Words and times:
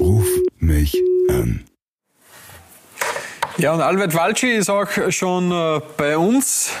Ruf 0.00 0.26
mich 0.58 1.00
an. 1.28 1.64
Ja, 3.56 3.72
und 3.72 3.80
Albert 3.80 4.14
Walci 4.14 4.52
ist 4.52 4.68
auch 4.68 4.88
schon 5.10 5.52
äh, 5.52 5.80
bei 5.96 6.18
uns. 6.18 6.72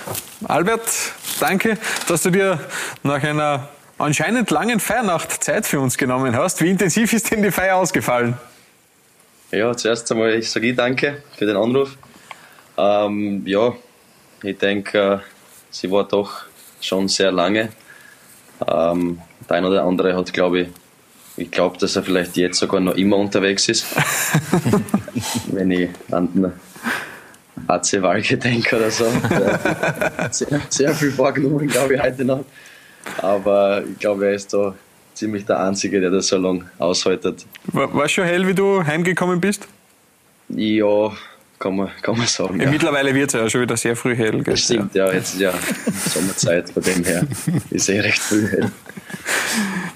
Albert, 0.44 0.90
danke, 1.38 1.78
dass 2.08 2.22
du 2.22 2.30
dir 2.30 2.58
nach 3.02 3.22
einer 3.22 3.68
anscheinend 3.98 4.50
langen 4.50 4.80
Feiernacht 4.80 5.44
Zeit 5.44 5.66
für 5.66 5.80
uns 5.80 5.96
genommen 5.96 6.36
hast. 6.36 6.62
Wie 6.62 6.70
intensiv 6.70 7.12
ist 7.12 7.30
denn 7.30 7.42
die 7.42 7.52
Feier 7.52 7.76
ausgefallen? 7.76 8.36
Ja, 9.52 9.76
zuerst 9.76 10.10
einmal 10.10 10.42
sage 10.42 10.70
ich 10.70 10.76
danke 10.76 11.22
für 11.36 11.46
den 11.46 11.56
Anruf. 11.56 11.96
Ähm, 12.76 13.46
ja, 13.46 13.72
ich 14.42 14.58
denke, 14.58 14.98
äh, 14.98 15.18
sie 15.70 15.90
war 15.90 16.04
doch 16.04 16.46
schon 16.80 17.06
sehr 17.06 17.30
lange. 17.30 17.70
Ähm, 18.66 19.20
der 19.48 19.56
eine 19.56 19.68
oder 19.68 19.84
andere 19.84 20.16
hat, 20.16 20.32
glaube 20.32 20.60
ich, 20.60 20.68
ich 21.36 21.50
glaube, 21.50 21.78
dass 21.78 21.96
er 21.96 22.02
vielleicht 22.02 22.36
jetzt 22.36 22.58
sogar 22.58 22.80
noch 22.80 22.94
immer 22.94 23.16
unterwegs 23.16 23.68
ist. 23.68 23.86
Wenn 25.52 25.70
ich 25.70 25.90
an 26.10 26.28
den 26.32 26.52
AC 27.66 28.02
Walke 28.02 28.36
denke 28.36 28.76
oder 28.76 28.90
so. 28.90 29.06
Sehr, 30.30 30.60
sehr 30.68 30.94
viel 30.94 31.10
vorgenommen, 31.10 31.66
glaube 31.66 31.94
ich, 31.94 32.02
heute 32.02 32.24
noch. 32.24 32.44
Aber 33.18 33.82
ich 33.84 33.98
glaube, 33.98 34.26
er 34.26 34.34
ist 34.34 34.52
da 34.52 34.74
ziemlich 35.14 35.44
der 35.44 35.60
Einzige, 35.60 36.00
der 36.00 36.10
das 36.10 36.28
so 36.28 36.36
lange 36.36 36.64
aushaltet. 36.78 37.46
War, 37.66 37.92
war 37.94 38.08
schon 38.08 38.24
hell, 38.24 38.46
wie 38.46 38.54
du 38.54 38.84
heimgekommen 38.84 39.40
bist? 39.40 39.66
Ja, 40.48 41.12
kann 41.58 41.76
man, 41.76 41.90
kann 42.02 42.16
man 42.18 42.26
sagen. 42.26 42.60
Ja. 42.60 42.70
Mittlerweile 42.70 43.14
wird 43.14 43.28
es 43.28 43.40
ja 43.40 43.48
schon 43.48 43.62
wieder 43.62 43.76
sehr 43.76 43.96
früh 43.96 44.14
hell. 44.14 44.42
Das 44.42 44.60
stimmt, 44.60 44.94
ja. 44.94 45.12
Jetzt 45.12 45.34
ist 45.34 45.40
ja 45.40 45.52
Sommerzeit, 46.12 46.70
von 46.70 46.82
dem 46.82 47.04
her 47.04 47.26
ist 47.70 47.88
eh 47.88 48.00
recht 48.00 48.18
früh 48.18 48.46
hell. 48.48 48.70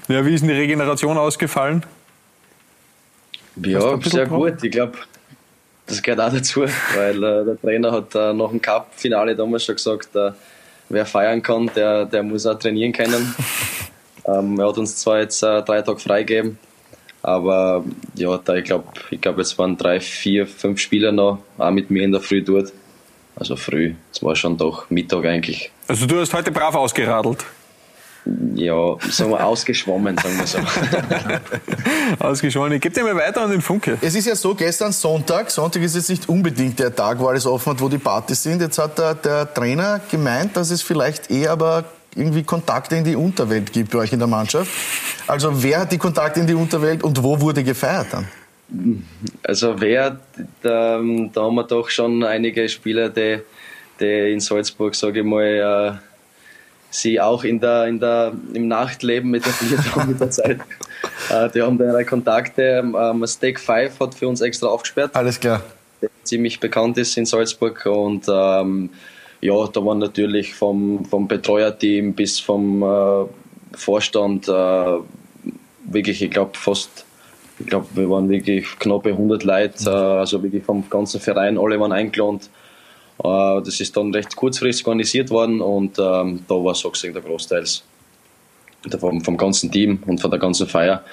Ja, 0.07 0.25
wie 0.25 0.33
ist 0.33 0.41
denn 0.41 0.49
die 0.49 0.55
Regeneration 0.55 1.17
ausgefallen? 1.17 1.85
Ja, 3.63 3.99
sehr 4.01 4.25
gut. 4.25 4.63
Ich 4.63 4.71
glaube, 4.71 4.97
das 5.85 6.01
gehört 6.01 6.21
auch 6.21 6.33
dazu, 6.33 6.65
weil 6.95 7.23
äh, 7.23 7.45
der 7.45 7.59
Trainer 7.59 7.91
hat 7.91 8.15
äh, 8.15 8.33
nach 8.33 8.49
dem 8.49 8.61
Cup-Finale 8.61 9.35
damals 9.35 9.65
schon 9.65 9.75
gesagt, 9.75 10.15
äh, 10.15 10.31
wer 10.89 11.05
feiern 11.05 11.41
kann, 11.41 11.69
der, 11.75 12.05
der 12.05 12.23
muss 12.23 12.45
auch 12.45 12.57
trainieren 12.57 12.93
können. 12.93 13.35
ähm, 14.25 14.59
er 14.59 14.67
hat 14.67 14.77
uns 14.77 14.97
zwar 14.97 15.19
jetzt 15.19 15.43
äh, 15.43 15.61
drei 15.63 15.81
Tage 15.81 15.99
freigegeben, 15.99 16.57
aber 17.21 17.83
ja, 18.15 18.37
da 18.37 18.55
ich 18.55 18.65
glaube, 18.65 18.85
ich 19.09 19.19
glaube, 19.19 19.41
es 19.41 19.57
waren 19.57 19.77
drei, 19.77 19.99
vier, 19.99 20.47
fünf 20.47 20.79
Spieler 20.79 21.11
noch, 21.11 21.39
auch 21.57 21.71
mit 21.71 21.89
mir 21.89 22.03
in 22.03 22.11
der 22.11 22.21
Früh 22.21 22.43
dort. 22.43 22.71
Also 23.35 23.55
früh, 23.55 23.93
es 24.11 24.21
war 24.21 24.35
schon 24.35 24.57
doch 24.57 24.89
Mittag 24.89 25.25
eigentlich. 25.25 25.71
Also 25.87 26.05
du 26.05 26.19
hast 26.19 26.33
heute 26.33 26.51
brav 26.51 26.75
ausgeradelt? 26.75 27.45
Ja, 28.55 28.97
sagen 29.09 29.31
wir 29.31 29.45
ausgeschwommen, 29.45 30.17
sagen 30.17 30.37
wir 30.37 30.47
so. 30.47 30.59
ausgeschwommen. 32.19 32.73
Ich 32.73 32.81
gebe 32.81 32.93
dir 32.93 33.03
mal 33.03 33.15
weiter 33.15 33.41
an 33.41 33.51
den 33.51 33.61
Funke. 33.61 33.97
Es 34.01 34.15
ist 34.15 34.27
ja 34.27 34.35
so, 34.35 34.53
gestern 34.53 34.91
Sonntag, 34.91 35.49
Sonntag 35.49 35.81
ist 35.81 35.95
jetzt 35.95 36.09
nicht 36.09 36.27
unbedingt 36.29 36.77
der 36.79 36.93
Tag, 36.93 37.19
wo 37.19 37.27
alles 37.27 37.45
offen 37.45 37.71
hat, 37.71 37.81
wo 37.81 37.89
die 37.89 37.97
Partys 37.97 38.43
sind. 38.43 38.61
Jetzt 38.61 38.77
hat 38.77 38.97
der, 38.97 39.15
der 39.15 39.53
Trainer 39.53 40.01
gemeint, 40.11 40.55
dass 40.57 40.69
es 40.69 40.81
vielleicht 40.81 41.31
eher 41.31 41.51
aber 41.51 41.85
irgendwie 42.15 42.43
Kontakte 42.43 42.95
in 42.95 43.03
die 43.03 43.15
Unterwelt 43.15 43.71
gibt 43.71 43.91
bei 43.91 43.99
euch 43.99 44.13
in 44.13 44.19
der 44.19 44.27
Mannschaft. 44.27 44.71
Also 45.27 45.63
wer 45.63 45.81
hat 45.81 45.91
die 45.91 45.97
Kontakte 45.97 46.39
in 46.39 46.47
die 46.47 46.53
Unterwelt 46.55 47.03
und 47.03 47.21
wo 47.23 47.39
wurde 47.39 47.63
gefeiert 47.63 48.07
dann? 48.11 48.27
Also 49.43 49.79
wer, 49.79 50.19
da, 50.61 50.99
da 51.33 51.41
haben 51.41 51.55
wir 51.55 51.63
doch 51.63 51.89
schon 51.89 52.23
einige 52.23 52.67
Spieler, 52.69 53.09
die, 53.09 53.39
die 53.99 54.33
in 54.33 54.39
Salzburg, 54.39 54.93
sage 54.95 55.19
ich 55.21 55.25
mal, 55.25 55.43
äh, 55.43 56.08
sie 56.89 57.19
auch 57.19 57.43
in 57.43 57.59
der, 57.59 57.85
in 57.87 57.99
der, 57.99 58.33
im 58.53 58.67
Nachtleben 58.67 59.33
etabliert 59.33 59.81
haben 59.95 60.09
mit 60.09 60.19
der 60.19 60.31
Zeit. 60.31 60.59
Äh, 61.29 61.49
die 61.51 61.61
haben 61.61 61.77
da 61.77 62.03
Kontakte. 62.03 62.83
Ähm, 62.83 63.27
Steak 63.27 63.59
5 63.59 63.99
hat 63.99 64.15
für 64.15 64.27
uns 64.27 64.41
extra 64.41 64.67
aufgesperrt. 64.67 65.15
Alles 65.15 65.39
klar. 65.39 65.61
Der 66.01 66.09
ziemlich 66.23 66.59
bekannt 66.59 66.97
ist 66.97 67.17
in 67.17 67.25
Salzburg 67.25 67.85
und 67.85 68.25
ähm, 68.29 68.89
ja, 69.41 69.67
da 69.67 69.85
waren 69.85 69.99
natürlich 69.99 70.53
vom, 70.53 71.05
vom 71.05 71.27
Betreuerteam 71.27 72.13
bis 72.13 72.39
vom 72.39 72.83
äh, 72.83 73.25
Vorstand 73.73 74.47
äh, 74.47 74.97
wirklich, 75.85 76.21
ich 76.21 76.31
glaube, 76.31 76.57
fast, 76.57 77.05
ich 77.59 77.67
glaube, 77.67 77.87
wir 77.93 78.09
waren 78.09 78.29
wirklich 78.29 78.65
knappe 78.79 79.09
100 79.09 79.43
Leute, 79.43 79.89
äh, 79.89 79.89
also 79.89 80.43
wirklich 80.43 80.63
vom 80.63 80.89
ganzen 80.89 81.21
Verein, 81.21 81.57
alle 81.57 81.79
waren 81.79 81.91
eingeladen. 81.91 82.41
Äh, 83.23 83.61
das 83.63 83.79
ist 83.79 83.95
dann 83.95 84.13
recht 84.13 84.35
kurzfristig 84.35 84.85
organisiert 84.85 85.29
worden 85.29 85.61
und 85.61 85.97
ähm, 85.99 86.43
da 86.47 86.55
war 86.55 86.75
so 86.75 86.89
gesehen 86.89 87.13
der 87.13 87.21
Großteils 87.21 87.83
vom, 88.99 89.21
vom 89.21 89.37
ganzen 89.37 89.71
Team 89.71 89.99
und 90.05 90.21
von 90.21 90.31
der 90.31 90.39
ganzen 90.39 90.67
Feier. 90.67 91.03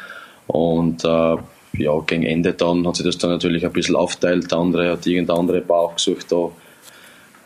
Und 0.47 1.05
äh, 1.05 1.37
ja, 1.79 1.99
gegen 2.07 2.23
Ende 2.23 2.53
dann 2.53 2.87
hat 2.87 2.97
sich 2.97 3.07
das 3.07 3.19
dann 3.19 3.31
natürlich 3.31 3.65
ein 3.65 3.73
bisschen 3.73 3.97
aufteilt. 3.97 4.51
Der 4.51 4.59
andere 4.59 4.93
hat 4.93 5.07
irgendeine 5.07 5.39
andere 5.39 5.61
Bar 5.61 5.81
aufgesucht. 5.81 6.31
Da 6.31 6.51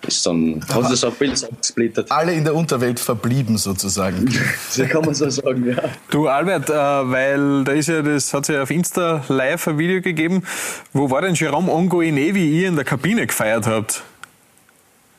ist 0.06 0.26
dann, 0.26 0.62
hat 0.68 0.88
sich 0.88 1.00
das 1.00 1.04
ein 1.04 1.12
bisschen 1.18 1.48
abgesplittert. 1.50 2.10
Alle 2.10 2.32
in 2.32 2.44
der 2.44 2.54
Unterwelt 2.54 3.00
verblieben 3.00 3.56
sozusagen. 3.56 4.30
so 4.70 4.84
kann 4.84 5.04
man 5.04 5.14
so 5.14 5.28
sagen, 5.30 5.66
ja. 5.66 5.82
Du 6.10 6.28
Albert, 6.28 6.70
äh, 6.70 6.74
weil 6.74 7.64
da 7.64 7.72
ist 7.72 7.88
ja, 7.88 8.02
das 8.02 8.32
hat 8.32 8.42
es 8.42 8.54
ja 8.54 8.62
auf 8.62 8.70
Insta 8.70 9.24
live 9.28 9.68
ein 9.68 9.78
Video 9.78 10.00
gegeben. 10.00 10.44
Wo 10.92 11.10
war 11.10 11.22
denn 11.22 11.34
Jerome 11.34 11.72
Ongoine, 11.72 12.34
wie 12.34 12.60
ihr 12.60 12.68
in 12.68 12.76
der 12.76 12.84
Kabine 12.84 13.26
gefeiert 13.26 13.66
habt? 13.66 14.02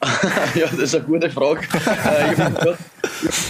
ja, 0.55 0.65
das 0.65 0.79
ist 0.79 0.95
eine 0.95 1.03
gute 1.03 1.29
Frage. 1.29 1.61
Äh, 1.61 2.33
ich 2.33 2.39
habe 2.39 2.77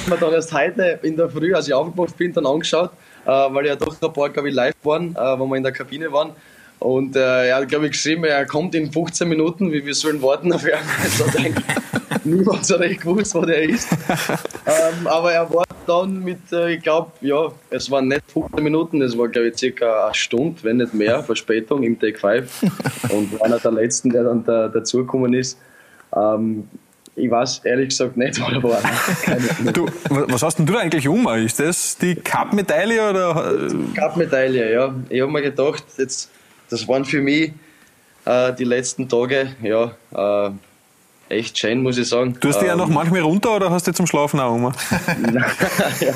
mir 0.08 0.18
dann 0.18 0.34
erst 0.34 0.54
heute 0.54 1.00
in 1.02 1.16
der 1.16 1.30
Früh, 1.30 1.54
als 1.54 1.68
ich 1.68 1.74
aufgewacht 1.74 2.18
bin, 2.18 2.34
dann 2.34 2.46
angeschaut, 2.46 2.92
äh, 3.26 3.30
weil 3.30 3.68
ja 3.68 3.76
doch 3.76 3.96
ein 4.02 4.14
paar, 4.14 4.30
glaube 4.30 4.50
ich, 4.50 4.56
live 4.56 4.76
waren, 4.84 5.16
äh, 5.16 5.40
wo 5.40 5.46
wir 5.46 5.56
in 5.56 5.64
der 5.64 5.72
Kabine 5.72 6.12
waren. 6.12 6.32
Und 6.80 7.16
äh, 7.16 7.48
er 7.50 7.58
hat, 7.58 7.70
glaube 7.70 7.86
ich, 7.86 7.92
geschrieben, 7.92 8.24
er 8.24 8.46
kommt 8.46 8.76
in 8.76 8.92
15 8.92 9.30
Minuten, 9.30 9.72
wie 9.72 9.86
wir 9.86 9.94
sollen 9.94 10.22
warten 10.22 10.52
auf 10.52 10.66
ihn. 10.66 10.72
Also, 11.04 11.26
niemand 12.24 12.66
so 12.66 12.76
recht 12.76 13.02
gewusst, 13.02 13.34
wo 13.34 13.42
der 13.42 13.64
ist. 13.64 13.88
ähm, 14.66 15.08
aber 15.08 15.32
er 15.32 15.54
war 15.54 15.66
dann 15.88 16.24
mit, 16.24 16.52
äh, 16.52 16.74
ich 16.74 16.84
glaube, 16.84 17.12
ja, 17.22 17.52
es 17.70 17.90
waren 17.90 18.08
nicht 18.08 18.24
15 18.32 18.64
Minuten, 18.64 19.02
es 19.02 19.18
war, 19.18 19.28
glaube 19.28 19.50
ich, 19.50 19.58
circa 19.58 20.06
eine 20.06 20.16
Stunde, 20.16 20.64
wenn 20.64 20.78
nicht 20.78 20.94
mehr, 20.94 21.24
Verspätung 21.24 21.84
im 21.84 22.00
Take 22.00 22.20
5. 22.20 22.64
Und 23.10 23.42
einer 23.42 23.60
der 23.60 23.72
letzten, 23.72 24.10
der 24.10 24.24
dann 24.24 24.44
da, 24.44 24.68
dazugekommen 24.68 25.34
ist. 25.34 25.58
Ähm, 26.16 26.68
ich 27.16 27.30
weiß 27.30 27.60
ehrlich 27.66 27.90
gesagt 27.90 28.18
nicht, 28.18 28.40
wo 28.64 28.70
er 28.70 28.84
war. 28.84 29.74
du, 29.74 29.88
was 30.10 30.44
hast 30.44 30.60
denn 30.60 30.66
du 30.66 30.78
eigentlich 30.78 31.08
um? 31.08 31.28
Ist 31.30 31.60
das 31.60 31.98
die 31.98 32.16
Cup-Medaille 32.16 33.10
oder? 33.10 33.70
Cup-Medaille, 33.96 34.72
ja. 34.72 34.94
Ich 35.10 35.22
habe 35.22 35.32
mir 35.32 35.42
gedacht, 35.42 35.84
jetzt, 35.98 36.30
das 36.70 36.88
waren 36.88 37.06
für 37.06 37.22
mich 37.22 37.52
äh, 38.26 38.54
die 38.54 38.64
letzten 38.64 39.10
Tage, 39.10 39.56
ja, 39.62 39.92
äh, 40.48 40.52
echt 41.30 41.58
schön, 41.58 41.82
muss 41.82 41.98
ich 41.98 42.08
sagen. 42.08 42.38
Du 42.40 42.50
hast 42.50 42.60
die 42.60 42.66
ähm, 42.66 42.70
ja 42.70 42.76
noch 42.76 42.90
manchmal 42.90 43.22
runter 43.22 43.56
oder 43.56 43.70
hast 43.70 43.88
du 43.88 43.94
zum 43.94 44.08
Schlafen 44.08 44.40
auch 44.40 44.54
um? 44.54 44.64
ja. 46.02 46.14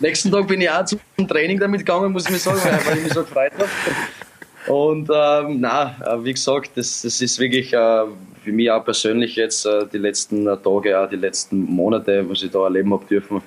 Nächsten 0.00 0.30
Tag 0.30 0.46
bin 0.46 0.60
ich 0.60 0.70
auch 0.70 0.84
zum 0.84 1.00
Training 1.28 1.58
damit 1.58 1.80
gegangen, 1.80 2.12
muss 2.12 2.26
ich 2.26 2.30
mir 2.30 2.38
sagen, 2.38 2.60
weil 2.84 2.98
ich 2.98 3.04
mich 3.04 3.12
so 3.12 3.22
gefreut 3.22 3.52
habe. 3.58 4.72
Und 4.72 5.10
ähm, 5.12 5.60
na, 5.60 5.96
äh, 6.06 6.24
wie 6.24 6.32
gesagt, 6.32 6.70
das, 6.74 7.02
das 7.02 7.20
ist 7.20 7.38
wirklich 7.38 7.72
äh, 7.72 8.04
für 8.44 8.52
mich 8.52 8.70
auch 8.70 8.84
persönlich 8.84 9.36
jetzt 9.36 9.64
äh, 9.66 9.86
die 9.92 9.98
letzten 9.98 10.46
äh, 10.46 10.56
Tage, 10.56 10.98
auch 11.00 11.08
die 11.08 11.16
letzten 11.16 11.64
Monate, 11.64 12.28
was 12.28 12.42
ich 12.42 12.50
da 12.50 12.64
erleben 12.64 12.92
habe 12.92 13.04
dürfen, 13.06 13.42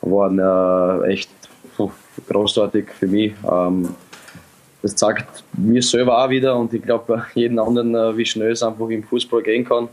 waren 0.00 0.38
äh, 0.38 1.12
echt 1.12 1.30
großartig 2.28 2.88
für 2.98 3.06
mich. 3.06 3.32
Ähm, 3.50 3.94
das 4.82 4.96
zeigt 4.96 5.44
mir 5.52 5.82
selber 5.82 6.24
auch 6.24 6.30
wieder 6.30 6.56
und 6.56 6.72
ich 6.72 6.82
glaube 6.82 7.26
jeden 7.34 7.58
anderen, 7.58 8.16
wie 8.16 8.24
schnell 8.24 8.52
es 8.52 8.62
einfach 8.62 8.88
im 8.88 9.02
Fußball 9.02 9.42
gehen 9.42 9.64
kann. 9.64 9.88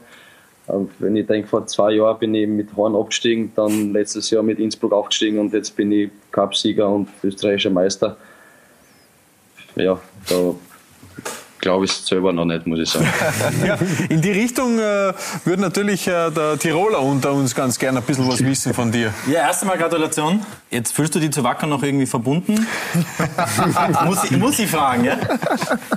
Wenn 0.99 1.15
ich 1.15 1.27
denke, 1.27 1.47
vor 1.47 1.65
zwei 1.65 1.91
Jahren 1.93 2.19
bin 2.19 2.35
ich 2.35 2.47
mit 2.47 2.75
Horn 2.75 2.95
abgestiegen, 2.95 3.51
dann 3.55 3.93
letztes 3.93 4.29
Jahr 4.29 4.43
mit 4.43 4.59
Innsbruck 4.59 4.91
aufgestiegen 4.91 5.39
und 5.39 5.53
jetzt 5.53 5.75
bin 5.75 5.91
ich 5.91 6.09
Cupsieger 6.31 6.89
und 6.89 7.09
österreichischer 7.23 7.69
Meister. 7.69 8.17
Ja, 9.75 9.99
da 10.29 10.55
glaube 11.67 11.83
ich 11.83 11.91
selber 11.91 12.31
noch 12.31 12.45
nicht, 12.45 12.65
muss 12.65 12.79
ich 12.79 12.89
sagen. 12.89 13.05
ja, 13.65 13.77
in 14.07 14.21
die 14.21 14.31
Richtung 14.31 14.79
äh, 14.79 15.11
würde 15.43 15.61
natürlich 15.61 16.07
äh, 16.07 16.31
der 16.31 16.57
Tiroler 16.57 17.01
unter 17.01 17.33
uns 17.33 17.53
ganz 17.53 17.77
gerne 17.77 17.99
ein 17.99 18.05
bisschen 18.05 18.25
was 18.25 18.41
wissen 18.41 18.73
von 18.73 18.89
dir. 18.89 19.13
Ja, 19.29 19.41
erst 19.41 19.63
einmal 19.63 19.77
Gratulation. 19.77 20.45
Jetzt 20.71 20.93
fühlst 20.93 21.13
du 21.15 21.19
dich 21.19 21.31
zu 21.31 21.43
Wacker 21.43 21.67
noch 21.67 21.83
irgendwie 21.83 22.05
verbunden? 22.05 22.65
muss, 24.05 24.23
ich, 24.23 24.37
muss 24.37 24.59
ich 24.59 24.71
fragen, 24.71 25.03
ja? 25.03 25.17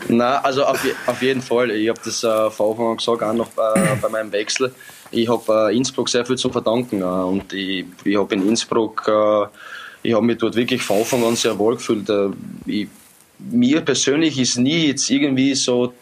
Nein, 0.08 0.40
also 0.42 0.64
auf, 0.64 0.84
auf 1.06 1.22
jeden 1.22 1.40
Fall. 1.40 1.70
Ich 1.70 1.88
habe 1.88 2.00
das 2.04 2.24
äh, 2.24 2.50
von 2.50 2.70
Anfang 2.70 2.86
an 2.90 2.96
gesagt, 2.96 3.22
auch 3.22 3.32
noch 3.32 3.50
äh, 3.56 3.96
bei 4.02 4.08
meinem 4.08 4.32
Wechsel. 4.32 4.74
Ich 5.12 5.28
habe 5.28 5.70
äh, 5.70 5.76
Innsbruck 5.76 6.08
sehr 6.08 6.26
viel 6.26 6.36
zu 6.36 6.50
verdanken. 6.50 7.00
Äh, 7.00 7.04
und 7.04 7.52
ich, 7.52 7.84
ich 8.02 8.18
habe 8.18 8.34
in 8.34 8.48
Innsbruck, 8.48 9.06
äh, 9.06 9.46
ich 10.02 10.14
habe 10.14 10.26
mich 10.26 10.38
dort 10.38 10.56
wirklich 10.56 10.82
von 10.82 10.98
Anfang 10.98 11.24
an 11.24 11.36
sehr 11.36 11.56
wohl 11.56 11.76
gefühlt. 11.76 12.10
ich 12.66 12.88
mir 13.50 13.80
persönlich 13.80 14.38
ist 14.38 14.56
nie 14.56 14.88
jetzt 14.88 15.08
irgendwie 15.10 15.54
so, 15.54 15.92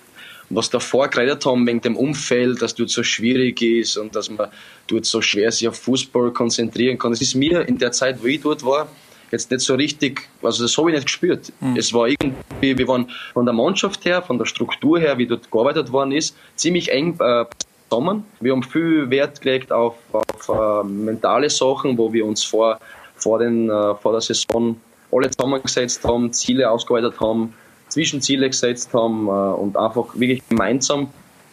was 0.51 0.71
davor 0.71 1.09
geredet 1.09 1.45
haben 1.45 1.67
wegen 1.67 1.81
dem 1.81 1.97
Umfeld, 1.97 2.63
dass 2.63 2.75
dort 2.75 2.91
so 2.91 3.03
schwierig 3.03 3.61
ist 3.61 3.97
und 3.97 4.17
dass 4.17 4.31
man 4.31 4.49
dort 4.87 5.05
so 5.05 5.21
schwer 5.21 5.53
sich 5.53 5.69
auf 5.69 5.77
Fußball 5.77 6.31
konzentrieren 6.33 6.99
kann. 6.99 7.13
Es 7.13 7.21
ist 7.21 7.35
mir 7.35 7.69
in 7.69 7.79
der 7.79 7.93
Zeit, 7.93 8.23
wo 8.23 8.27
ich 8.27 8.41
dort 8.41 8.65
war, 8.65 8.89
jetzt 9.31 9.51
nicht 9.51 9.61
so 9.61 9.75
richtig, 9.75 10.29
also 10.43 10.63
das 10.63 10.77
habe 10.79 10.91
ich 10.91 10.95
nicht 10.95 11.07
gespürt. 11.07 11.53
Mhm. 11.61 11.77
Es 11.77 11.93
war 11.93 12.09
irgendwie, 12.09 12.79
wir 12.79 12.89
waren 12.89 13.11
von 13.35 13.45
der 13.45 13.55
Mannschaft 13.55 14.05
her, 14.05 14.23
von 14.23 14.39
der 14.39 14.47
Struktur 14.47 14.99
her, 14.99 15.19
wie 15.19 15.27
dort 15.27 15.51
gearbeitet 15.51 15.93
worden 15.93 16.13
ist, 16.13 16.37
ziemlich 16.57 16.91
eng 16.91 17.19
äh, 17.21 17.45
zusammen. 17.91 18.25
Wir 18.41 18.53
haben 18.53 18.63
viel 18.63 19.11
Wert 19.11 19.41
gelegt 19.41 19.73
auf, 19.73 19.95
auf 20.13 20.49
uh, 20.49 20.83
mentale 20.83 21.51
Sachen, 21.51 21.97
wo 21.99 22.13
wir 22.13 22.25
uns 22.25 22.45
vor, 22.45 22.79
vor, 23.17 23.39
den, 23.39 23.71
uh, 23.71 23.95
vor 23.97 24.13
der 24.13 24.21
Saison 24.21 24.81
alle 25.13 25.31
zusammengesetzt 25.31 26.05
haben, 26.05 26.33
Ziele 26.33 26.71
ausgearbeitet 26.71 27.21
haben, 27.21 27.55
Zwischenziele 27.89 28.49
gesetzt 28.49 28.93
haben 28.93 29.29
uh, 29.29 29.55
und 29.55 29.77
einfach 29.77 30.07
wirklich 30.15 30.47
gemeinsam 30.49 31.09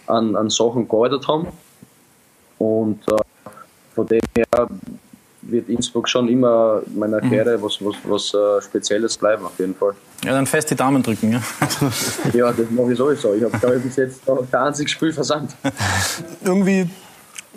an, 0.07 0.35
an 0.35 0.49
Sachen 0.49 0.87
gearbeitet 0.87 1.27
haben. 1.27 1.47
Und 2.57 2.99
von 3.93 4.07
dem 4.07 4.21
her 4.35 4.69
wird 5.41 5.69
Innsbruck 5.69 6.09
schon 6.09 6.27
immer 6.27 6.81
meiner 6.95 7.17
mhm. 7.17 7.29
Karriere 7.29 7.61
was, 7.61 7.83
was, 7.83 7.95
was 8.03 8.33
uh, 8.33 8.61
Spezielles 8.61 9.17
bleiben, 9.17 9.45
auf 9.45 9.57
jeden 9.59 9.75
Fall. 9.75 9.93
Ja, 10.23 10.31
dann 10.31 10.45
fest 10.45 10.71
die 10.71 10.75
Daumen 10.75 11.03
drücken, 11.03 11.33
ja? 11.33 11.41
ja, 12.33 12.51
das 12.51 12.69
mache 12.71 12.91
ich 12.91 12.97
sowieso. 12.97 13.33
Ich 13.33 13.43
habe, 13.43 13.57
glaube 13.57 13.77
ich, 13.77 13.83
bis 13.83 13.95
jetzt 13.95 14.27
noch 14.27 14.43
kein 14.51 14.67
einziges 14.67 14.91
Spiel 14.91 15.13
versandt. 15.13 15.51
Irgendwie 16.43 16.89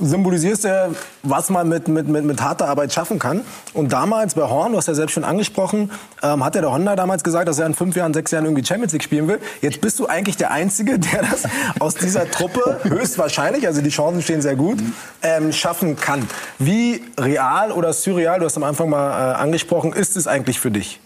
symbolisierst 0.01 0.65
du, 0.65 0.95
was 1.23 1.51
man 1.51 1.69
mit, 1.69 1.89
mit, 1.89 2.09
mit, 2.09 2.25
mit 2.25 2.41
harter 2.41 2.69
Arbeit 2.69 2.93
schaffen 2.93 3.19
kann. 3.19 3.43
Und 3.73 3.93
damals 3.93 4.35
bei 4.35 4.43
Horn, 4.43 4.73
du 4.73 4.79
hast 4.79 4.89
ja 4.89 4.95
selbst 4.95 5.13
schon 5.13 5.25
angesprochen, 5.25 5.91
ähm, 6.23 6.45
hat 6.45 6.55
ja 6.55 6.61
der 6.61 6.73
Honda 6.73 6.97
damals 6.97 7.25
gesagt, 7.25 7.49
dass 7.49 7.59
er 7.59 7.67
in 7.67 7.75
fünf 7.75 7.97
Jahren, 7.97 8.15
sechs 8.15 8.31
Jahren 8.31 8.45
irgendwie 8.45 8.65
Champions 8.65 8.93
League 8.93 9.03
spielen 9.03 9.29
will. 9.29 9.41
Jetzt 9.61 9.81
bist 9.81 9.99
du 9.99 10.07
eigentlich 10.07 10.37
der 10.37 10.51
Einzige, 10.51 10.99
der 10.99 11.23
das 11.23 11.45
aus 11.81 11.95
dieser 11.95 12.31
Truppe 12.31 12.81
höchstwahrscheinlich, 12.85 13.67
also 13.67 13.83
die 13.83 13.91
Chancen 13.91 14.23
stehen 14.23 14.43
sehr 14.43 14.57
gut, 14.57 14.79
ähm, 15.23 15.53
schaffen 15.53 15.97
kann. 15.97 16.29
Wie 16.59 17.03
real 17.19 17.73
oder 17.73 17.93
surreal, 17.93 18.41
du 18.41 18.47
hast 18.47 18.57
am 18.57 18.65
Anfang 18.65 18.91
mal 18.91 19.33
äh, 19.33 19.35
angesprochen, 19.37 19.93
ist 19.93 20.17
es 20.17 20.27
eigentlich 20.27 20.61
für 20.61 20.71
dich? 20.71 21.01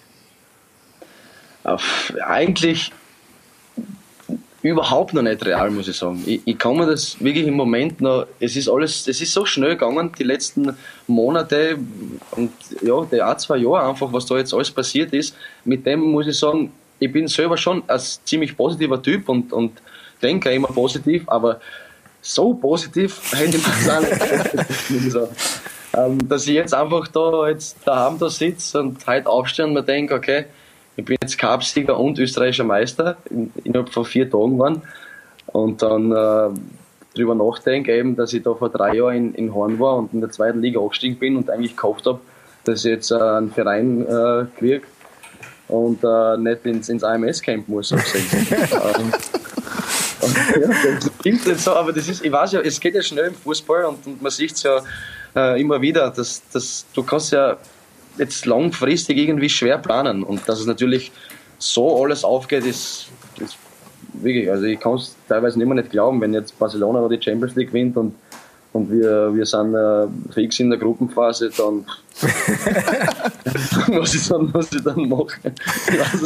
Eigentlich 2.26 2.92
überhaupt 4.62 5.12
noch 5.12 5.22
nicht 5.22 5.44
real, 5.44 5.70
muss 5.70 5.88
ich 5.88 5.96
sagen. 5.96 6.22
Ich, 6.26 6.40
ich 6.44 6.58
kann 6.58 6.76
mir 6.76 6.86
das 6.86 7.22
wirklich 7.22 7.46
im 7.46 7.54
Moment 7.54 8.00
noch, 8.00 8.26
es 8.38 8.56
ist 8.56 8.68
alles, 8.68 9.08
es 9.08 9.20
ist 9.20 9.32
so 9.32 9.44
schnell 9.44 9.70
gegangen, 9.70 10.12
die 10.18 10.24
letzten 10.24 10.76
Monate 11.06 11.78
und 12.32 12.52
ja, 12.80 13.04
die 13.10 13.20
ein, 13.20 13.38
zwei 13.38 13.56
Jahre 13.58 13.88
einfach, 13.88 14.12
was 14.12 14.26
da 14.26 14.36
jetzt 14.36 14.54
alles 14.54 14.70
passiert 14.70 15.12
ist, 15.12 15.34
mit 15.64 15.84
dem 15.84 16.00
muss 16.00 16.26
ich 16.26 16.38
sagen, 16.38 16.72
ich 16.98 17.12
bin 17.12 17.26
selber 17.26 17.56
schon 17.56 17.82
ein 17.88 18.00
ziemlich 18.24 18.56
positiver 18.56 19.02
Typ 19.02 19.28
und, 19.28 19.52
und 19.52 19.72
denke 20.22 20.52
immer 20.52 20.68
positiv, 20.68 21.28
aber 21.28 21.60
so 22.20 22.54
positiv 22.54 23.20
hätte 23.32 23.56
ich 23.56 23.66
mir 24.90 25.00
nicht 25.00 25.12
sagen. 25.12 25.28
Ähm, 25.94 26.26
dass 26.26 26.46
ich 26.46 26.54
jetzt 26.54 26.72
einfach 26.72 27.06
da 27.08 27.48
jetzt 27.48 27.76
daheim 27.84 28.18
da 28.18 28.30
sitze 28.30 28.80
und 28.80 29.06
heute 29.06 29.28
aufstehe 29.28 29.66
und 29.66 29.74
mir 29.74 29.82
denke, 29.82 30.14
okay, 30.14 30.46
ich 30.96 31.04
bin 31.04 31.16
jetzt 31.22 31.38
Cupsieger 31.38 31.98
und 31.98 32.18
österreichischer 32.18 32.64
Meister 32.64 33.16
in, 33.30 33.52
innerhalb 33.64 33.90
von 33.90 34.04
vier 34.04 34.30
Tagen 34.30 34.58
waren. 34.58 34.82
Und 35.46 35.82
dann 35.82 36.12
äh, 36.12 36.50
drüber 37.14 37.34
nachdenke, 37.34 37.94
eben, 37.94 38.16
dass 38.16 38.32
ich 38.32 38.42
da 38.42 38.54
vor 38.54 38.70
drei 38.70 38.94
Jahren 38.96 39.16
in, 39.16 39.34
in 39.34 39.54
Horn 39.54 39.78
war 39.78 39.96
und 39.96 40.12
in 40.12 40.20
der 40.20 40.30
zweiten 40.30 40.60
Liga 40.60 40.80
aufgestiegen 40.80 41.18
bin 41.18 41.36
und 41.36 41.50
eigentlich 41.50 41.76
gehofft 41.76 42.06
habe, 42.06 42.20
dass 42.64 42.84
ich 42.84 42.90
jetzt 42.90 43.10
äh, 43.10 43.16
einen 43.16 43.50
Verein 43.50 44.06
äh, 44.06 44.44
kriege 44.58 44.82
und 45.68 46.02
äh, 46.04 46.36
nicht 46.36 46.64
ins, 46.66 46.88
ins 46.88 47.04
AMS-Camp 47.04 47.68
muss. 47.68 47.92
ähm, 47.92 47.98
ja, 50.22 50.68
das 50.94 51.18
klingt 51.18 51.46
nicht 51.46 51.60
so, 51.60 51.72
aber 51.72 51.92
das 51.92 52.08
ist, 52.08 52.24
ich 52.24 52.30
weiß 52.30 52.52
ja, 52.52 52.60
es 52.60 52.78
geht 52.78 52.94
ja 52.94 53.02
schnell 53.02 53.28
im 53.28 53.34
Fußball 53.34 53.84
und, 53.86 54.06
und 54.06 54.22
man 54.22 54.30
sieht 54.30 54.52
es 54.52 54.62
ja 54.62 54.80
äh, 55.34 55.60
immer 55.60 55.80
wieder, 55.80 56.10
dass, 56.10 56.42
dass 56.50 56.86
du 56.94 57.02
kannst 57.02 57.32
ja 57.32 57.56
jetzt 58.18 58.46
langfristig 58.46 59.18
irgendwie 59.18 59.48
schwer 59.48 59.78
planen. 59.78 60.22
Und 60.22 60.48
dass 60.48 60.60
es 60.60 60.66
natürlich 60.66 61.12
so 61.58 62.02
alles 62.02 62.24
aufgeht, 62.24 62.66
ist, 62.66 63.08
ist 63.38 63.56
wirklich, 64.14 64.50
also 64.50 64.64
ich 64.64 64.80
kann 64.80 64.94
es 64.94 65.14
teilweise 65.28 65.60
immer 65.62 65.74
nicht 65.74 65.90
glauben, 65.90 66.20
wenn 66.20 66.34
jetzt 66.34 66.58
Barcelona 66.58 67.06
die 67.08 67.22
Champions 67.22 67.54
League 67.54 67.68
gewinnt 67.68 67.96
und, 67.96 68.14
und 68.72 68.90
wir, 68.90 69.34
wir 69.34 69.46
sind 69.46 69.74
äh, 69.74 70.06
fix 70.32 70.58
in 70.60 70.70
der 70.70 70.78
Gruppenphase, 70.78 71.50
dann 71.56 71.84
was, 73.88 74.14
ich 74.14 74.28
dann, 74.28 74.52
was 74.54 74.72
ich 74.72 74.82
dann 74.82 75.08
mache. 75.08 75.52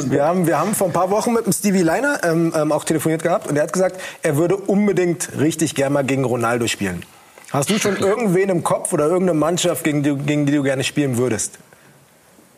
Wir 0.09 0.25
haben, 0.25 0.47
wir 0.47 0.59
haben 0.59 0.75
vor 0.75 0.89
ein 0.89 0.93
paar 0.93 1.11
Wochen 1.11 1.33
mit 1.33 1.47
dem 1.47 1.53
Stevie 1.53 1.83
Leiner 1.83 2.21
ähm, 2.25 2.53
ähm, 2.55 2.73
auch 2.73 2.85
telefoniert 2.85 3.23
gehabt 3.23 3.49
und 3.49 3.57
er 3.57 3.65
hat 3.65 3.73
gesagt, 3.73 4.01
er 4.23 4.37
würde 4.37 4.57
unbedingt 4.57 5.31
richtig 5.39 5.75
gerne 5.75 5.95
mal 5.95 6.05
gegen 6.05 6.25
Ronaldo 6.25 6.67
spielen. 6.67 7.05
Hast 7.51 7.71
du 7.71 7.79
schon 7.79 7.97
irgendwen 8.01 8.49
im 8.49 8.63
Kopf 8.63 8.93
oder 8.93 9.07
irgendeine 9.07 9.39
Mannschaft, 9.39 9.85
gegen 9.85 10.03
die, 10.03 10.15
gegen 10.15 10.47
die 10.47 10.53
du 10.53 10.63
gerne 10.63 10.85
spielen 10.85 11.17
würdest? 11.17 11.59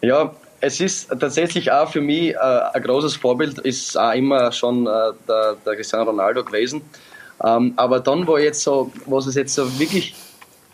Ja, 0.01 0.35
es 0.61 0.81
ist 0.81 1.09
tatsächlich 1.21 1.71
auch 1.71 1.91
für 1.91 2.01
mich 2.01 2.35
äh, 2.35 2.39
ein 2.39 2.83
großes 2.83 3.17
Vorbild, 3.17 3.59
ist 3.61 3.97
auch 3.97 4.13
immer 4.13 4.51
schon 4.53 4.87
äh, 4.87 5.13
der, 5.29 5.57
der 5.65 5.77
Cristiano 5.77 6.11
Ronaldo 6.11 6.45
gewesen. 6.45 6.83
Ähm, 7.45 7.75
aber 7.77 8.01
dann 8.01 8.27
war 8.27 8.41
jetzt 8.41 8.63
so, 8.63 8.91
was 9.07 9.27
es 9.27 9.37
jetzt 9.37 9.55
so 9.55 9.79
wirklich 9.79 10.15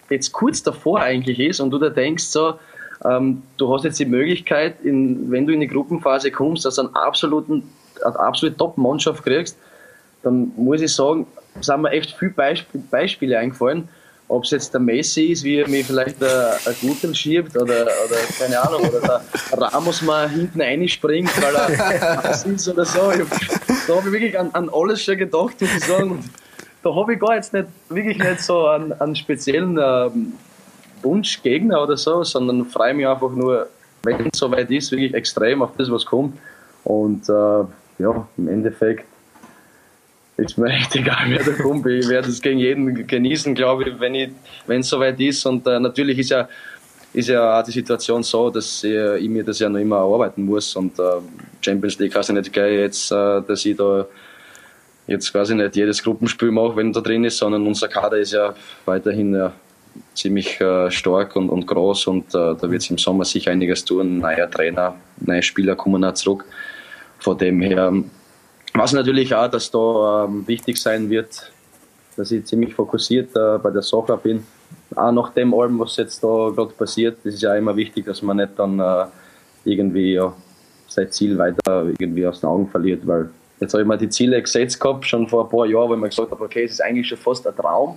jetzt 0.09 0.33
kurz 0.33 0.63
davor 0.63 1.01
eigentlich 1.01 1.39
ist 1.39 1.61
und 1.61 1.71
du 1.71 1.79
da 1.79 1.91
denkst 1.91 2.25
so, 2.25 2.55
ähm, 3.05 3.43
du 3.59 3.73
hast 3.73 3.85
jetzt 3.85 3.99
die 3.99 4.07
Möglichkeit, 4.07 4.77
in, 4.83 5.31
wenn 5.31 5.47
du 5.47 5.53
in 5.53 5.61
die 5.61 5.69
Gruppenphase 5.69 6.31
kommst, 6.31 6.65
dass 6.65 6.77
du 6.77 6.83
einen 6.83 6.95
absoluten, 6.95 7.71
eine 8.03 8.19
absolute 8.19 8.57
Top-Mannschaft 8.57 9.23
kriegst, 9.23 9.59
dann 10.23 10.53
muss 10.57 10.81
ich 10.81 10.95
sagen, 10.95 11.27
sind 11.61 11.83
mir 11.83 11.91
echt 11.91 12.17
viele 12.19 12.33
Beisp 12.33 12.67
Beispiele 12.91 13.39
eingefallen, 13.39 13.89
ob 14.29 14.45
es 14.45 14.51
jetzt 14.51 14.73
der 14.73 14.81
Messi 14.81 15.27
ist, 15.27 15.45
wie 15.45 15.59
er 15.59 15.69
mir 15.69 15.85
vielleicht 15.85 16.23
ein 16.23 16.75
Guten 16.81 17.15
schiebt 17.15 17.57
oder, 17.57 17.83
oder 17.83 18.17
keine 18.39 18.61
Ahnung, 18.61 18.89
oder 18.89 19.01
der 19.51 19.59
Ramos 19.59 20.03
mal 20.03 20.29
hinten 20.29 20.63
einspringt, 20.63 21.31
weil 21.43 21.55
er 21.55 22.21
was 22.25 22.45
ist 22.45 22.69
oder 22.69 22.85
so. 22.85 23.11
Ich, 23.13 23.29
da 23.87 23.97
habe 23.97 24.07
ich 24.07 24.13
wirklich 24.13 24.39
an, 24.39 24.51
an, 24.53 24.71
alles 24.73 25.03
schon 25.03 25.19
gedacht, 25.19 25.61
muss 25.61 25.75
ich 25.77 25.85
sagen. 25.85 26.25
Da 26.83 26.95
habe 26.95 27.15
ich 27.15 27.21
gar 27.21 27.35
jetzt 27.35 27.53
nicht, 27.53 27.69
wirklich 27.89 28.19
nicht 28.19 28.41
so 28.41 28.67
einen, 28.67 28.93
einen 28.93 29.17
speziellen 29.17 29.79
ähm, 29.81 30.33
Wunschgegner 31.03 31.83
oder 31.83 31.97
so, 31.97 32.25
sondern 32.25 32.65
freue 32.67 32.95
mich 32.95 33.07
einfach 33.07 33.31
nur, 33.31 33.69
wenn 34.03 34.31
es 34.33 34.39
soweit 34.39 34.71
ist, 34.71 34.91
wirklich 34.91 35.15
extrem 35.15 35.63
auf 35.63 35.71
das, 35.77 35.91
was 35.91 36.05
kommt. 36.05 36.39
Und 36.85 37.29
äh, 37.29 37.65
ja, 38.03 38.27
im 38.37 38.49
Endeffekt 38.49 39.07
ist 40.37 40.59
mir 40.59 40.71
echt 40.71 40.97
egal, 40.97 41.27
wer 41.29 41.45
da 41.45 41.53
kommt. 41.53 41.87
Ich 41.87 42.09
werde 42.09 42.29
es 42.29 42.41
gegen 42.41 42.59
jeden 42.59 43.07
genießen, 43.07 43.55
glaube 43.55 43.89
ich, 43.89 44.01
wenn 44.01 44.81
es 44.81 44.89
soweit 44.89 45.21
ist. 45.21 45.47
Und 45.47 45.67
äh, 45.67 45.79
natürlich 45.79 46.19
ist 46.19 46.31
ja, 46.31 46.49
ist 47.13 47.29
ja 47.29 47.63
die 47.63 47.71
Situation 47.71 48.23
so, 48.23 48.51
dass 48.51 48.83
ich, 48.83 48.93
ich 48.93 49.29
mir 49.29 49.45
das 49.45 49.61
ja 49.61 49.69
noch 49.69 49.79
immer 49.79 49.99
erarbeiten 49.99 50.45
muss. 50.45 50.75
Und 50.75 50.99
äh, 50.99 51.03
Champions 51.61 51.99
League 51.99 52.17
heißt 52.17 52.31
ja 52.31 52.35
nicht 52.35 52.53
geil 52.53 52.81
jetzt, 52.81 53.13
äh, 53.13 53.43
dass 53.43 53.65
ich 53.65 53.77
da 53.77 54.07
jetzt 55.07 55.31
quasi 55.31 55.55
nicht 55.55 55.77
jedes 55.77 56.03
Gruppenspiel 56.03 56.51
mache, 56.51 56.77
wenn 56.77 56.93
da 56.93 57.01
drin 57.01 57.25
ist, 57.25 57.39
sondern 57.39 57.67
unser 57.67 57.89
Kader 57.89 58.19
ist 58.19 58.33
ja 58.33 58.55
weiterhin 58.87 59.35
ja, 59.35 59.53
ziemlich 60.15 60.61
äh, 60.61 60.91
stark 60.91 61.37
und, 61.37 61.51
und 61.51 61.67
groß 61.67 62.07
und 62.07 62.35
äh, 62.35 62.55
da 62.61 62.63
wird 62.63 62.83
es 62.83 62.91
im 62.91 62.99
Sommer 62.99 63.25
sicher 63.25 63.51
einiges 63.51 63.85
tun. 63.85 64.19
Neuer 64.19 64.51
Trainer, 64.51 64.97
neue 65.21 65.43
Spieler 65.43 65.77
kommen 65.77 66.05
auch 66.05 66.15
zurück. 66.15 66.45
Von 67.19 67.39
dem 67.39 67.61
her 67.61 67.93
was 68.75 68.93
natürlich 68.93 69.35
auch, 69.35 69.49
dass 69.49 69.71
da 69.71 70.25
ähm, 70.25 70.47
wichtig 70.47 70.79
sein 70.79 71.09
wird, 71.09 71.53
dass 72.17 72.31
ich 72.31 72.45
ziemlich 72.45 72.75
fokussiert 72.75 73.35
äh, 73.37 73.59
bei 73.59 73.71
der 73.71 73.83
Sache 73.83 74.17
bin. 74.17 74.45
Auch 74.97 75.13
nach 75.13 75.33
dem 75.33 75.55
allem, 75.55 75.79
was 75.79 75.97
jetzt 75.97 76.23
da 76.23 76.51
gerade 76.55 76.73
passiert, 76.77 77.19
ist 77.25 77.41
ja 77.41 77.55
immer 77.55 77.75
wichtig, 77.77 78.05
dass 78.05 78.23
man 78.23 78.37
nicht 78.37 78.51
dann 78.57 78.79
äh, 78.79 79.07
irgendwie 79.65 80.15
ja, 80.15 80.33
sein 80.89 81.11
Ziel 81.11 81.39
weiter 81.39 81.85
irgendwie 81.87 82.27
aus 82.27 82.41
den 82.41 82.49
Augen 82.49 82.69
verliert, 82.69 83.07
weil 83.07 83.31
jetzt 83.61 83.73
habe 83.73 83.83
ich 83.83 83.89
mir 83.89 83.97
die 83.97 84.09
Ziele 84.09 84.41
gesetzt 84.43 84.79
gehabt, 84.81 85.07
schon 85.07 85.29
vor 85.29 85.45
ein 85.45 85.51
paar 85.51 85.67
Jahren, 85.67 85.93
ich 85.93 85.99
mir 85.99 86.09
gesagt 86.09 86.31
habe, 86.31 86.45
okay, 86.45 86.65
es 86.65 86.73
ist 86.73 86.83
eigentlich 86.83 87.09
schon 87.09 87.19
fast 87.19 87.47
ein 87.47 87.57
Traum, 87.57 87.97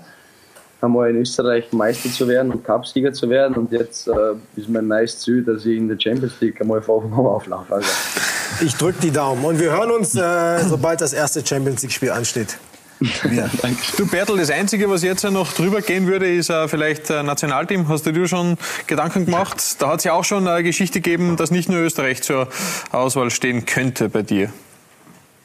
einmal 0.81 1.09
in 1.09 1.17
Österreich 1.17 1.71
Meister 1.71 2.09
zu 2.09 2.27
werden 2.27 2.51
und 2.51 2.63
Cupsieger 2.63 3.13
zu 3.13 3.29
werden 3.29 3.55
und 3.55 3.71
jetzt 3.71 4.07
äh, 4.07 4.11
ist 4.55 4.69
mein 4.69 4.87
neues 4.87 5.19
Ziel, 5.19 5.43
dass 5.43 5.65
ich 5.65 5.77
in 5.77 5.87
der 5.87 5.99
Champions 5.99 6.39
League 6.39 6.59
einmal 6.61 6.81
vor 6.81 7.03
auflaufe. 7.17 7.75
Also. 7.75 7.89
Ich 8.61 8.75
drücke 8.75 8.99
die 9.01 9.11
Daumen 9.11 9.43
und 9.43 9.59
wir 9.59 9.71
hören 9.71 9.91
uns, 9.91 10.15
äh, 10.15 10.59
sobald 10.67 11.01
das 11.01 11.13
erste 11.13 11.45
Champions 11.45 11.81
League-Spiel 11.81 12.11
ansteht. 12.11 12.57
Ja. 13.31 13.49
du 13.97 14.07
Bertel, 14.07 14.37
das 14.37 14.49
Einzige, 14.49 14.89
was 14.89 15.03
jetzt 15.03 15.23
noch 15.23 15.53
drüber 15.53 15.81
gehen 15.81 16.07
würde, 16.07 16.33
ist 16.33 16.49
äh, 16.49 16.67
vielleicht 16.67 17.09
äh, 17.09 17.23
Nationalteam. 17.23 17.87
Hast 17.87 18.05
du 18.05 18.11
dir 18.11 18.27
schon 18.27 18.57
Gedanken 18.87 19.25
gemacht? 19.25 19.75
Da 19.79 19.89
hat 19.89 19.99
es 19.99 20.03
ja 20.05 20.13
auch 20.13 20.23
schon 20.23 20.47
eine 20.47 20.63
Geschichte 20.63 21.01
gegeben, 21.01 21.37
dass 21.37 21.51
nicht 21.51 21.69
nur 21.69 21.79
Österreich 21.79 22.23
zur 22.23 22.47
Auswahl 22.91 23.29
stehen 23.29 23.65
könnte 23.65 24.09
bei 24.09 24.23
dir. 24.23 24.51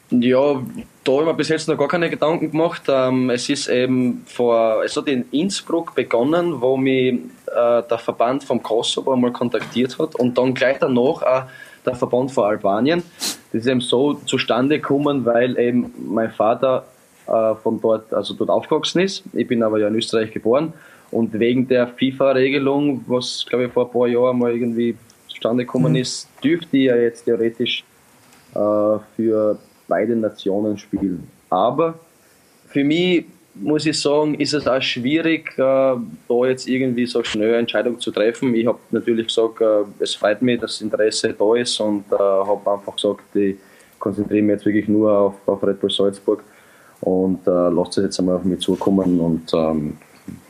Ja, 0.09 0.61
da 1.03 1.11
habe 1.11 1.21
ich 1.21 1.27
mir 1.27 1.33
bis 1.33 1.49
jetzt 1.49 1.67
noch 1.67 1.77
gar 1.77 1.87
keine 1.87 2.09
Gedanken 2.09 2.51
gemacht. 2.51 2.83
Ähm, 2.87 3.29
es 3.29 3.49
ist 3.49 3.67
eben 3.67 4.23
vor, 4.27 4.83
es 4.83 4.95
hat 4.95 5.07
in 5.07 5.25
Innsbruck 5.31 5.95
begonnen, 5.95 6.61
wo 6.61 6.77
mich 6.77 7.15
äh, 7.47 7.83
der 7.89 7.97
Verband 7.97 8.43
vom 8.43 8.61
Kosovo 8.61 9.13
einmal 9.13 9.31
kontaktiert 9.31 9.97
hat 9.97 10.15
und 10.15 10.37
dann 10.37 10.53
gleich 10.53 10.77
danach 10.79 11.21
auch 11.23 11.43
der 11.85 11.95
Verband 11.95 12.31
von 12.31 12.45
Albanien. 12.45 13.03
Das 13.51 13.61
ist 13.61 13.67
eben 13.67 13.81
so 13.81 14.13
zustande 14.25 14.79
gekommen, 14.79 15.25
weil 15.25 15.57
eben 15.57 15.93
mein 15.97 16.31
Vater 16.31 16.85
äh, 17.27 17.55
von 17.55 17.79
dort, 17.81 18.13
also 18.13 18.33
dort 18.33 18.49
aufgewachsen 18.49 19.01
ist. 19.01 19.23
Ich 19.33 19.47
bin 19.47 19.63
aber 19.63 19.79
ja 19.79 19.87
in 19.87 19.95
Österreich 19.95 20.31
geboren 20.31 20.73
und 21.11 21.37
wegen 21.39 21.67
der 21.67 21.87
FIFA-Regelung, 21.87 23.03
was 23.07 23.45
glaube 23.47 23.65
ich 23.65 23.71
vor 23.71 23.85
ein 23.85 23.91
paar 23.91 24.07
Jahren 24.07 24.39
mal 24.39 24.51
irgendwie 24.51 24.95
zustande 25.27 25.65
gekommen 25.65 25.95
ist, 25.95 26.29
dürfte 26.43 26.77
er 26.77 27.01
jetzt 27.01 27.25
theoretisch 27.25 27.83
äh, 28.55 28.99
für 29.15 29.57
beide 29.87 30.15
Nationen 30.15 30.77
spielen. 30.77 31.27
Aber 31.49 31.99
für 32.67 32.83
mich 32.83 33.25
muss 33.55 33.85
ich 33.85 33.99
sagen, 33.99 34.35
ist 34.35 34.53
es 34.53 34.67
auch 34.67 34.81
schwierig, 34.81 35.51
äh, 35.57 35.59
da 35.59 36.45
jetzt 36.45 36.67
irgendwie 36.67 37.05
so 37.05 37.23
schnell 37.23 37.49
eine 37.49 37.57
Entscheidung 37.57 37.99
zu 37.99 38.11
treffen. 38.11 38.55
Ich 38.55 38.65
habe 38.65 38.79
natürlich 38.91 39.27
gesagt, 39.27 39.61
äh, 39.61 39.83
es 39.99 40.15
freut 40.15 40.41
mich, 40.41 40.59
dass 40.59 40.71
das 40.71 40.81
Interesse 40.81 41.33
da 41.37 41.55
ist 41.55 41.79
und 41.79 42.05
äh, 42.11 42.15
habe 42.15 42.71
einfach 42.71 42.95
gesagt, 42.95 43.35
ich 43.35 43.55
konzentriere 43.99 44.41
mich 44.41 44.53
jetzt 44.53 44.65
wirklich 44.65 44.87
nur 44.87 45.35
auf, 45.45 45.63
Red 45.63 45.79
Bull 45.79 45.89
Salzburg 45.89 46.43
und 47.01 47.45
lasse 47.45 48.01
es 48.01 48.05
jetzt 48.05 48.19
einmal 48.19 48.35
auf 48.35 48.43
mich 48.43 48.59
zukommen. 48.59 49.19
Und 49.19 49.53
ähm, 49.53 49.97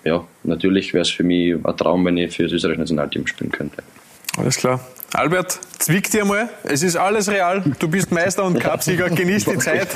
ja, 0.03 0.23
natürlich 0.43 0.93
wäre 0.93 1.03
es 1.03 1.09
für 1.09 1.23
mich 1.23 1.53
ein 1.63 1.77
Traum, 1.77 2.05
wenn 2.05 2.17
ich 2.17 2.35
für 2.35 2.43
das 2.43 2.51
österreichische 2.51 2.81
Nationalteam 2.81 3.27
spielen 3.27 3.51
könnte. 3.51 3.83
Alles 4.37 4.57
klar. 4.57 4.79
Albert, 5.13 5.59
zwick 5.77 6.09
dir 6.09 6.25
mal. 6.25 6.49
Es 6.63 6.81
ist 6.81 6.95
alles 6.95 7.29
real. 7.29 7.63
Du 7.77 7.87
bist 7.87 8.11
Meister 8.11 8.43
und 8.45 8.59
Cupsieger. 8.59 9.09
Genieß 9.09 9.45
die 9.45 9.57
Zeit. 9.59 9.89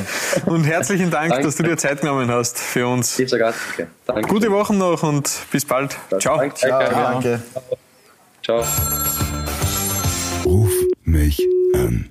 Und 0.45 0.63
herzlichen 0.63 1.09
Dank, 1.09 1.29
Danke. 1.31 1.45
dass 1.45 1.55
du 1.55 1.63
dir 1.63 1.75
Zeit 1.77 2.01
genommen 2.01 2.29
hast 2.29 2.59
für 2.59 2.87
uns. 2.87 3.17
Danke. 3.17 3.53
danke. 4.05 4.21
Gute 4.27 4.51
Wochen 4.51 4.77
noch 4.77 5.01
und 5.01 5.29
bis 5.51 5.65
bald. 5.65 5.97
Ciao. 6.19 6.37
Danke. 6.37 6.55
Danke. 6.69 7.41
Ciao. 8.43 8.63
Ruf 10.45 10.71
mich 11.03 11.41
an. 11.73 12.09